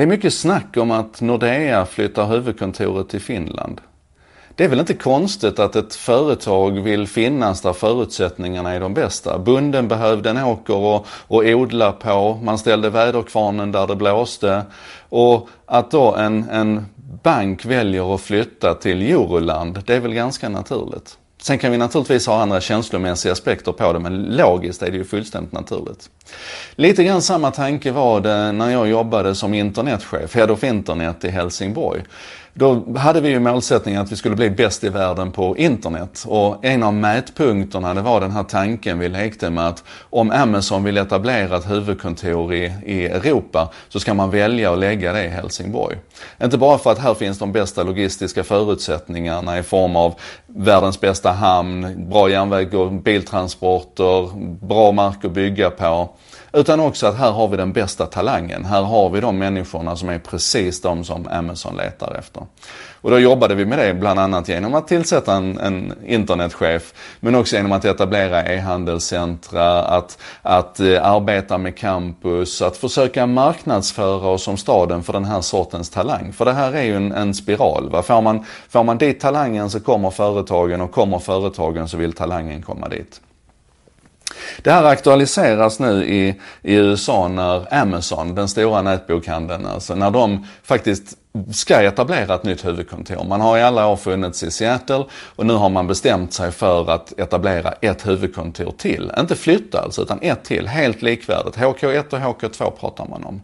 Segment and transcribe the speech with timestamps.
[0.00, 3.80] Det är mycket snack om att Nordea flyttar huvudkontoret till Finland.
[4.54, 9.38] Det är väl inte konstigt att ett företag vill finnas där förutsättningarna är de bästa.
[9.38, 14.62] Bunden behövde en åker och, och odla på, man ställde väderkvarnen där det blåste.
[15.08, 16.86] Och att då en, en
[17.22, 21.18] bank väljer att flytta till Euroland, det är väl ganska naturligt.
[21.42, 25.04] Sen kan vi naturligtvis ha andra känslomässiga aspekter på det, men logiskt är det ju
[25.04, 26.10] fullständigt naturligt.
[26.76, 31.28] Lite grann samma tanke var det när jag jobbade som internetchef, Head of Internet i
[31.28, 32.02] Helsingborg.
[32.54, 36.24] Då hade vi ju målsättningen att vi skulle bli bäst i världen på internet.
[36.26, 40.84] Och en av mätpunkterna det var den här tanken vi lekte med att om Amazon
[40.84, 45.28] vill etablera ett huvudkontor i, i Europa så ska man välja att lägga det i
[45.28, 45.96] Helsingborg.
[46.42, 50.14] Inte bara för att här finns de bästa logistiska förutsättningarna i form av
[50.46, 54.30] världens bästa hamn, bra järnväg och biltransporter,
[54.66, 56.08] bra mark att bygga på.
[56.52, 58.64] Utan också att här har vi den bästa talangen.
[58.64, 62.42] Här har vi de människorna som är precis de som Amazon letar efter.
[63.02, 67.34] Och då jobbade vi med det bland annat genom att tillsätta en, en internetchef, men
[67.34, 74.42] också genom att etablera e-handelscentra, att, att eh, arbeta med campus, att försöka marknadsföra oss
[74.42, 76.32] som staden för den här sortens talang.
[76.32, 77.90] För det här är ju en, en spiral.
[77.90, 78.02] Va?
[78.02, 82.62] Får, man, får man dit talangen så kommer företagen och kommer företagen så vill talangen
[82.62, 83.20] komma dit.
[84.62, 86.28] Det här aktualiseras nu i,
[86.62, 91.16] i USA när Amazon, den stora nätbokhandeln, alltså när de faktiskt
[91.52, 93.24] ska etablera ett nytt huvudkontor.
[93.24, 95.04] Man har i alla år funnits i Seattle
[95.36, 99.12] och nu har man bestämt sig för att etablera ett huvudkontor till.
[99.18, 101.56] Inte flytta alltså, utan ett till, helt likvärdigt.
[101.56, 103.42] HK1 och HK2 pratar man om.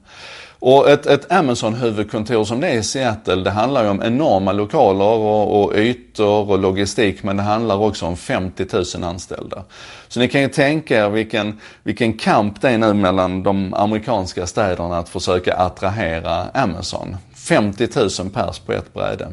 [0.69, 5.05] Och ett, ett Amazon-huvudkontor som det är i Seattle, det handlar ju om enorma lokaler
[5.05, 9.65] och, och ytor och logistik, men det handlar också om 50 000 anställda.
[10.09, 14.47] Så ni kan ju tänka er vilken, vilken kamp det är nu mellan de amerikanska
[14.47, 17.17] städerna att försöka attrahera Amazon.
[17.35, 19.29] 50 000 pers på ett bräde.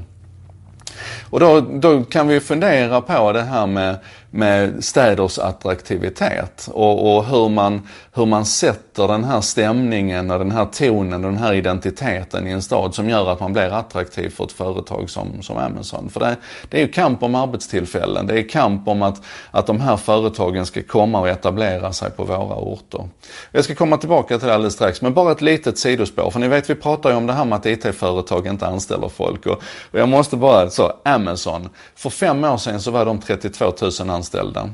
[1.30, 3.98] Och då, då kan vi fundera på det här med,
[4.36, 10.52] med städers attraktivitet och, och, hur, man, hur man sätter den här stämningen och den
[10.52, 14.30] här tonen och den här identiteten i en stad som gör att man blir attraktiv
[14.30, 16.10] för ett företag som, som Amazon.
[16.10, 16.36] För det,
[16.70, 18.27] det är ju kamp om arbetstillfällen.
[18.27, 19.21] Det är kamp om att,
[19.52, 23.10] att de här företagen ska komma och etablera sig på våra orter.
[23.52, 26.32] Jag ska komma tillbaka till det alldeles strax, men bara ett litet sidospår.
[26.32, 29.45] För ni vet, vi pratar ju om det här med att IT-företag inte anställer folk.
[29.45, 29.61] Och,
[29.92, 31.70] och jag måste bara, så Amazon.
[31.95, 34.23] För fem år sedan så var de 32 000 anställda.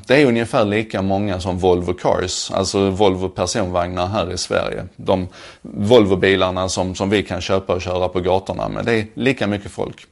[0.07, 4.85] Det är ungefär lika många som Volvo Cars, alltså Volvo personvagnar här i Sverige.
[4.95, 5.27] De
[5.61, 8.85] Volvobilarna som, som vi kan köpa och köra på gatorna med.
[8.85, 10.05] Det är lika mycket folk.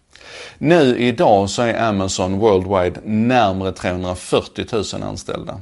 [0.58, 5.62] Nu idag så är Amazon Worldwide närmare 340 000 anställda.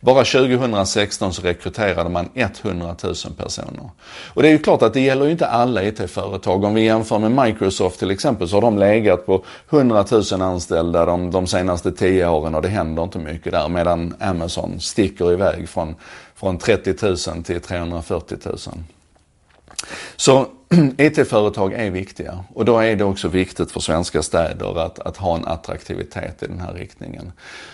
[0.00, 3.90] Bara 2016 så rekryterade man 100 000 personer.
[4.34, 6.64] Och det är ju klart att det gäller ju inte alla e IT-företag.
[6.64, 11.04] Om vi jämför med Microsoft till exempel så har de legat på 100 000 anställda
[11.04, 13.68] de, de senaste 10 åren och det händer inte mycket där.
[13.68, 15.94] Medan Amazon sticker iväg från,
[16.34, 18.58] från 30 000 till 340 000.
[20.16, 20.46] Så
[20.98, 25.36] IT-företag är viktiga och då är det också viktigt för svenska städer att, att ha
[25.36, 27.32] en attraktivitet i den här riktningen.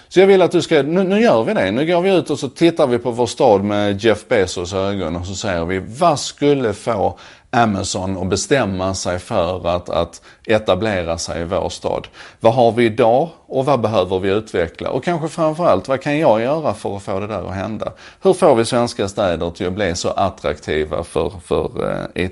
[0.09, 1.71] Så jag vill att du ska, nu, nu, gör vi det.
[1.71, 5.17] Nu går vi ut och så tittar vi på vår stad med Jeff Bezos ögon
[5.17, 7.19] och så säger vi, vad skulle få
[7.51, 12.09] Amazon att bestämma sig för att, att etablera sig i vår stad.
[12.41, 14.91] Vad har vi idag och vad behöver vi utveckla?
[14.91, 17.93] Och kanske framförallt, vad kan jag göra för att få det där att hända?
[18.23, 22.25] Hur får vi svenska städer till att bli så attraktiva för, för eh,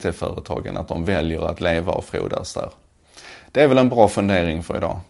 [0.54, 2.70] företagen, att de väljer att leva och frodas där?
[3.52, 5.00] Det är väl en bra fundering för idag.